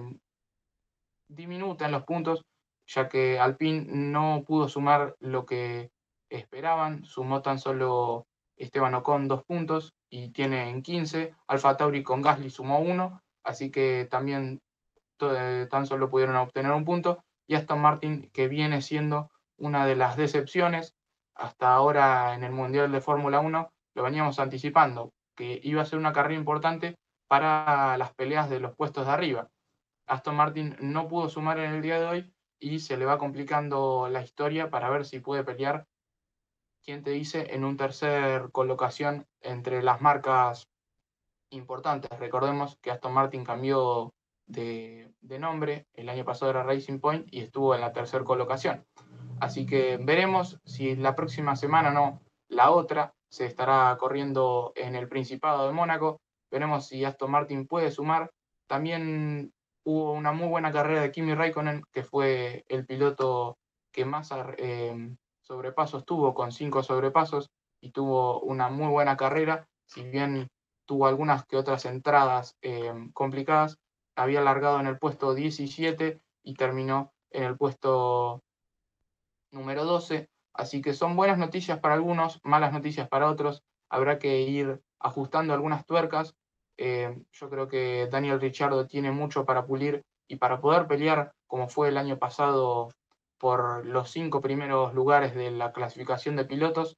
diminuta 1.26 1.86
en 1.86 1.90
los 1.90 2.04
puntos, 2.04 2.44
ya 2.86 3.08
que 3.08 3.40
Alpine 3.40 3.84
no 3.88 4.44
pudo 4.46 4.68
sumar 4.68 5.16
lo 5.18 5.44
que 5.44 5.90
esperaban, 6.28 7.04
sumó 7.04 7.42
tan 7.42 7.58
solo 7.58 8.28
Esteban 8.56 8.94
Ocon 8.94 9.26
dos 9.26 9.42
puntos 9.42 9.92
y 10.08 10.30
tiene 10.30 10.70
en 10.70 10.82
15, 10.82 11.34
Alfa 11.48 11.76
Tauri 11.76 12.04
con 12.04 12.22
Gasly 12.22 12.50
sumó 12.50 12.78
uno 12.78 13.20
así 13.44 13.70
que 13.70 14.06
también 14.10 14.60
eh, 15.20 15.66
tan 15.70 15.86
solo 15.86 16.10
pudieron 16.10 16.36
obtener 16.36 16.72
un 16.72 16.84
punto. 16.84 17.24
Y 17.46 17.54
Aston 17.54 17.80
Martin, 17.80 18.30
que 18.32 18.48
viene 18.48 18.80
siendo 18.80 19.30
una 19.56 19.86
de 19.86 19.96
las 19.96 20.16
decepciones 20.16 20.94
hasta 21.34 21.72
ahora 21.72 22.34
en 22.34 22.44
el 22.44 22.52
Mundial 22.52 22.92
de 22.92 23.00
Fórmula 23.00 23.40
1, 23.40 23.72
lo 23.94 24.02
veníamos 24.02 24.38
anticipando, 24.38 25.12
que 25.34 25.60
iba 25.62 25.82
a 25.82 25.86
ser 25.86 25.98
una 25.98 26.12
carrera 26.12 26.38
importante 26.38 26.96
para 27.28 27.96
las 27.96 28.14
peleas 28.14 28.50
de 28.50 28.60
los 28.60 28.74
puestos 28.76 29.06
de 29.06 29.12
arriba. 29.12 29.48
Aston 30.06 30.36
Martin 30.36 30.76
no 30.80 31.08
pudo 31.08 31.28
sumar 31.28 31.58
en 31.58 31.72
el 31.72 31.82
día 31.82 32.00
de 32.00 32.06
hoy 32.06 32.34
y 32.58 32.80
se 32.80 32.96
le 32.96 33.04
va 33.04 33.18
complicando 33.18 34.08
la 34.10 34.22
historia 34.22 34.70
para 34.70 34.90
ver 34.90 35.04
si 35.04 35.20
puede 35.20 35.44
pelear, 35.44 35.86
quién 36.84 37.02
te 37.02 37.10
dice, 37.10 37.54
en 37.54 37.64
un 37.64 37.76
tercer 37.76 38.50
colocación 38.52 39.26
entre 39.40 39.82
las 39.82 40.00
marcas 40.00 40.68
importantes. 41.50 42.10
Recordemos 42.18 42.76
que 42.80 42.90
Aston 42.90 43.12
Martin 43.12 43.44
cambió 43.44 44.12
de, 44.46 45.12
nombre, 45.38 45.86
el 45.94 46.08
año 46.08 46.24
pasado 46.24 46.50
era 46.50 46.62
Racing 46.62 46.98
Point 46.98 47.28
y 47.30 47.40
estuvo 47.40 47.74
en 47.74 47.80
la 47.80 47.92
tercera 47.92 48.24
colocación. 48.24 48.84
Así 49.40 49.64
que 49.64 49.96
veremos 49.96 50.58
si 50.64 50.96
la 50.96 51.14
próxima 51.14 51.56
semana 51.56 51.90
no, 51.90 52.20
la 52.48 52.70
otra 52.70 53.12
se 53.30 53.46
estará 53.46 53.96
corriendo 53.98 54.72
en 54.74 54.96
el 54.96 55.08
Principado 55.08 55.66
de 55.66 55.72
Mónaco. 55.72 56.20
Veremos 56.50 56.88
si 56.88 57.04
Aston 57.04 57.30
Martin 57.30 57.66
puede 57.66 57.90
sumar. 57.90 58.30
También 58.66 59.52
hubo 59.84 60.12
una 60.12 60.32
muy 60.32 60.48
buena 60.48 60.72
carrera 60.72 61.02
de 61.02 61.12
Kimi 61.12 61.34
Raikkonen, 61.34 61.84
que 61.92 62.02
fue 62.02 62.64
el 62.68 62.86
piloto 62.86 63.56
que 63.92 64.04
más 64.04 64.30
eh, 64.58 65.14
sobrepasos 65.40 66.04
tuvo, 66.04 66.34
con 66.34 66.52
cinco 66.52 66.82
sobrepasos, 66.82 67.48
y 67.80 67.90
tuvo 67.90 68.40
una 68.40 68.68
muy 68.68 68.88
buena 68.88 69.16
carrera, 69.16 69.66
si 69.86 70.02
bien 70.02 70.48
tuvo 70.90 71.06
algunas 71.06 71.46
que 71.46 71.56
otras 71.56 71.84
entradas 71.84 72.56
eh, 72.62 72.92
complicadas, 73.12 73.78
había 74.16 74.40
largado 74.40 74.80
en 74.80 74.88
el 74.88 74.98
puesto 74.98 75.34
17 75.34 76.20
y 76.42 76.54
terminó 76.54 77.12
en 77.30 77.44
el 77.44 77.56
puesto 77.56 78.42
número 79.52 79.84
12. 79.84 80.28
Así 80.52 80.82
que 80.82 80.92
son 80.92 81.14
buenas 81.14 81.38
noticias 81.38 81.78
para 81.78 81.94
algunos, 81.94 82.40
malas 82.42 82.72
noticias 82.72 83.06
para 83.08 83.30
otros. 83.30 83.62
Habrá 83.88 84.18
que 84.18 84.40
ir 84.40 84.82
ajustando 84.98 85.54
algunas 85.54 85.86
tuercas. 85.86 86.34
Eh, 86.76 87.22
yo 87.30 87.48
creo 87.48 87.68
que 87.68 88.08
Daniel 88.10 88.40
Richardo 88.40 88.88
tiene 88.88 89.12
mucho 89.12 89.44
para 89.44 89.66
pulir 89.66 90.02
y 90.26 90.38
para 90.38 90.60
poder 90.60 90.88
pelear, 90.88 91.34
como 91.46 91.68
fue 91.68 91.90
el 91.90 91.98
año 91.98 92.18
pasado, 92.18 92.88
por 93.38 93.86
los 93.86 94.10
cinco 94.10 94.40
primeros 94.40 94.92
lugares 94.92 95.36
de 95.36 95.52
la 95.52 95.70
clasificación 95.70 96.34
de 96.34 96.46
pilotos. 96.46 96.96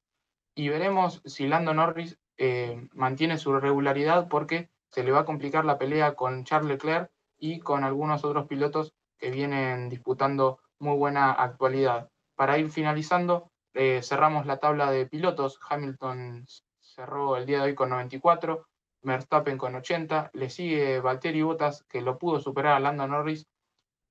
Y 0.55 0.69
veremos 0.69 1.21
si 1.25 1.45
Lando 1.45 1.75
Norris 1.75 2.17
eh, 2.37 2.87
mantiene 2.93 3.37
su 3.37 3.57
regularidad 3.59 4.27
porque 4.27 4.69
se 4.89 5.03
le 5.03 5.11
va 5.11 5.21
a 5.21 5.25
complicar 5.25 5.65
la 5.65 5.77
pelea 5.77 6.15
con 6.15 6.43
Charles 6.43 6.69
Leclerc 6.69 7.11
y 7.37 7.59
con 7.59 7.83
algunos 7.83 8.23
otros 8.23 8.47
pilotos 8.47 8.93
que 9.17 9.31
vienen 9.31 9.89
disputando 9.89 10.59
muy 10.79 10.97
buena 10.97 11.31
actualidad. 11.31 12.09
Para 12.35 12.57
ir 12.57 12.69
finalizando, 12.69 13.51
eh, 13.73 14.01
cerramos 14.03 14.45
la 14.45 14.57
tabla 14.57 14.91
de 14.91 15.05
pilotos. 15.07 15.59
Hamilton 15.67 16.45
cerró 16.79 17.37
el 17.37 17.45
día 17.45 17.59
de 17.59 17.65
hoy 17.65 17.75
con 17.75 17.89
94, 17.89 18.67
Verstappen 19.01 19.57
con 19.57 19.75
80, 19.75 20.31
le 20.33 20.49
sigue 20.49 20.99
Valtteri 20.99 21.41
Bottas, 21.41 21.83
que 21.89 22.01
lo 22.01 22.17
pudo 22.17 22.39
superar 22.39 22.75
a 22.75 22.79
Lando 22.79 23.07
Norris. 23.07 23.45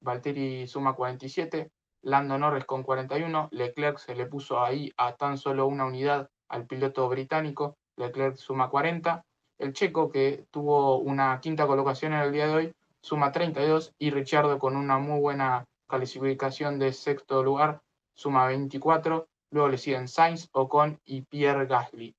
Valtteri 0.00 0.66
suma 0.66 0.94
47, 0.94 1.70
Lando 2.02 2.36
Norris 2.36 2.64
con 2.64 2.82
41, 2.82 3.48
Leclerc 3.52 3.98
se 3.98 4.16
le 4.16 4.26
puso 4.26 4.60
ahí 4.60 4.92
a 4.96 5.14
tan 5.14 5.38
solo 5.38 5.66
una 5.66 5.86
unidad 5.86 6.28
al 6.48 6.66
piloto 6.66 7.08
británico, 7.08 7.78
Leclerc 7.96 8.36
suma 8.36 8.68
40, 8.68 9.24
el 9.58 9.72
checo 9.72 10.10
que 10.10 10.46
tuvo 10.50 10.98
una 10.98 11.40
quinta 11.40 11.66
colocación 11.66 12.12
en 12.12 12.20
el 12.20 12.32
día 12.32 12.46
de 12.46 12.54
hoy 12.54 12.72
suma 13.00 13.32
32 13.32 13.94
y 13.98 14.10
Richardo 14.10 14.58
con 14.58 14.76
una 14.76 14.98
muy 14.98 15.20
buena 15.20 15.64
calificación 15.88 16.78
de 16.78 16.92
sexto 16.92 17.42
lugar 17.42 17.82
suma 18.14 18.46
24, 18.46 19.28
luego 19.50 19.68
le 19.68 19.78
siguen 19.78 20.08
Sainz, 20.08 20.48
Ocon 20.52 21.00
y 21.04 21.22
Pierre 21.22 21.66
Gasly. 21.66 22.14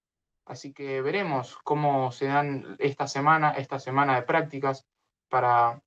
Así 0.46 0.74
que 0.74 1.02
veremos 1.02 1.58
cómo 1.64 2.12
se 2.12 2.26
dan 2.28 2.76
esta 2.80 3.08
semana, 3.08 3.52
esta 3.52 3.80
semana 3.80 4.16
de 4.16 4.24
prácticas 4.24 4.86
para 5.30 5.82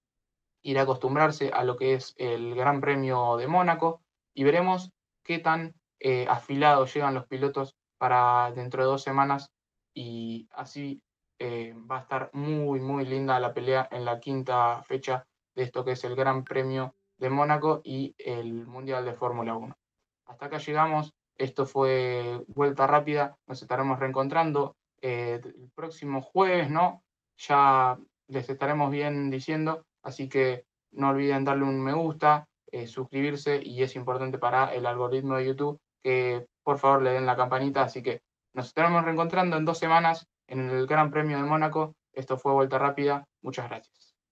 ir 0.62 0.78
a 0.78 0.82
acostumbrarse 0.82 1.50
a 1.50 1.62
lo 1.62 1.76
que 1.76 1.94
es 1.94 2.14
el 2.16 2.54
Gran 2.54 2.80
Premio 2.80 3.36
de 3.36 3.46
Mónaco. 3.46 4.00
Y 4.34 4.44
veremos 4.44 4.90
qué 5.22 5.38
tan 5.38 5.74
eh, 6.00 6.26
afilados 6.28 6.92
llegan 6.94 7.14
los 7.14 7.26
pilotos 7.26 7.76
para 7.98 8.50
dentro 8.52 8.82
de 8.82 8.88
dos 8.88 9.02
semanas 9.02 9.50
y 9.96 10.46
así 10.52 11.02
eh, 11.38 11.74
va 11.90 11.98
a 11.98 12.00
estar 12.02 12.30
muy, 12.34 12.80
muy 12.80 13.06
linda 13.06 13.40
la 13.40 13.54
pelea 13.54 13.88
en 13.90 14.04
la 14.04 14.20
quinta 14.20 14.82
fecha 14.82 15.26
de 15.54 15.62
esto 15.62 15.84
que 15.84 15.92
es 15.92 16.04
el 16.04 16.14
Gran 16.14 16.44
Premio 16.44 16.94
de 17.16 17.30
Mónaco 17.30 17.80
y 17.82 18.14
el 18.18 18.66
Mundial 18.66 19.06
de 19.06 19.14
Fórmula 19.14 19.56
1. 19.56 19.74
Hasta 20.26 20.46
acá 20.46 20.58
llegamos. 20.58 21.14
Esto 21.38 21.64
fue 21.64 22.44
Vuelta 22.48 22.86
Rápida. 22.86 23.38
Nos 23.46 23.62
estaremos 23.62 23.98
reencontrando 23.98 24.76
eh, 25.00 25.40
el 25.42 25.70
próximo 25.74 26.20
jueves, 26.20 26.70
¿no? 26.70 27.02
Ya 27.38 27.98
les 28.28 28.50
estaremos 28.50 28.90
bien 28.90 29.30
diciendo. 29.30 29.86
Así 30.02 30.28
que 30.28 30.66
no 30.92 31.08
olviden 31.08 31.44
darle 31.44 31.64
un 31.64 31.82
me 31.82 31.94
gusta, 31.94 32.48
eh, 32.70 32.86
suscribirse 32.86 33.60
y 33.62 33.82
es 33.82 33.96
importante 33.96 34.36
para 34.36 34.74
el 34.74 34.84
algoritmo 34.84 35.36
de 35.36 35.46
YouTube 35.46 35.80
que 36.02 36.46
por 36.62 36.78
favor 36.78 37.02
le 37.02 37.12
den 37.12 37.24
la 37.24 37.36
campanita. 37.36 37.82
Así 37.82 38.02
que 38.02 38.20
nos 38.56 38.68
estaremos 38.68 39.04
reencontrando 39.04 39.58
en 39.58 39.66
dos 39.66 39.78
semanas 39.78 40.26
en 40.46 40.70
el 40.70 40.86
Gran 40.86 41.10
Premio 41.10 41.36
de 41.36 41.44
Mónaco. 41.44 41.94
Esto 42.14 42.38
fue 42.38 42.52
Vuelta 42.52 42.78
Rápida. 42.78 43.28
Muchas 43.42 43.68
gracias. 43.68 44.05